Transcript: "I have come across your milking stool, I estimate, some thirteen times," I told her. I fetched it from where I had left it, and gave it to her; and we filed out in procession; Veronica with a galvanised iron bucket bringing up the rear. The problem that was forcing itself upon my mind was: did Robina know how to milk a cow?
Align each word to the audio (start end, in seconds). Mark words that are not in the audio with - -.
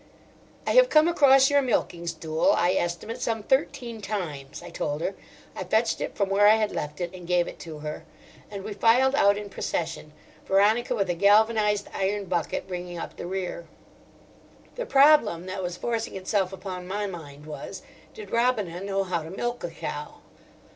"I 0.65 0.71
have 0.71 0.89
come 0.89 1.07
across 1.07 1.51
your 1.51 1.61
milking 1.61 2.07
stool, 2.07 2.53
I 2.57 2.71
estimate, 2.73 3.21
some 3.21 3.43
thirteen 3.43 4.01
times," 4.01 4.63
I 4.63 4.71
told 4.71 5.01
her. 5.01 5.13
I 5.55 5.63
fetched 5.63 6.01
it 6.01 6.15
from 6.15 6.27
where 6.31 6.47
I 6.47 6.55
had 6.55 6.71
left 6.71 6.99
it, 6.99 7.13
and 7.13 7.27
gave 7.27 7.47
it 7.47 7.59
to 7.59 7.77
her; 7.85 8.03
and 8.49 8.63
we 8.63 8.73
filed 8.73 9.13
out 9.13 9.37
in 9.37 9.47
procession; 9.47 10.11
Veronica 10.47 10.95
with 10.95 11.11
a 11.11 11.13
galvanised 11.13 11.87
iron 11.93 12.25
bucket 12.25 12.67
bringing 12.67 12.97
up 12.97 13.15
the 13.15 13.27
rear. 13.27 13.67
The 14.73 14.87
problem 14.87 15.45
that 15.45 15.61
was 15.61 15.77
forcing 15.77 16.15
itself 16.15 16.51
upon 16.51 16.87
my 16.87 17.05
mind 17.05 17.45
was: 17.45 17.83
did 18.15 18.31
Robina 18.31 18.81
know 18.81 19.03
how 19.03 19.21
to 19.21 19.29
milk 19.29 19.63
a 19.63 19.69
cow? 19.69 20.15